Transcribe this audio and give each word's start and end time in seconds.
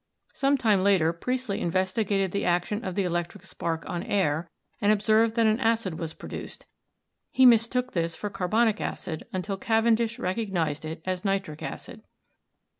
Some 0.33 0.57
time 0.57 0.83
later 0.83 1.13
Priestly 1.13 1.61
investigated 1.61 2.31
the 2.31 2.43
action 2.43 2.83
of 2.83 2.95
the 2.95 3.03
electric 3.03 3.45
spark 3.45 3.87
on 3.87 4.01
air 4.01 4.49
and 4.81 4.91
observed 4.91 5.35
that 5.35 5.45
an 5.45 5.59
acid 5.59 5.99
was 5.99 6.15
produced; 6.15 6.65
he 7.29 7.45
mistook 7.45 7.93
this 7.93 8.15
for 8.15 8.31
carbonic 8.31 8.81
acid, 8.81 9.27
until 9.31 9.57
Cavendish 9.57 10.17
recognised 10.17 10.85
it 10.85 11.03
as 11.05 11.23
nitric 11.23 11.61
acid. 11.61 12.01